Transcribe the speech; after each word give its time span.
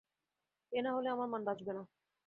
এ 0.71 0.79
না 0.81 0.91
হলে 0.95 1.09
আমার 1.09 1.27
মান 1.27 1.41
বাঁচবে 1.45 1.71
না। 1.73 1.83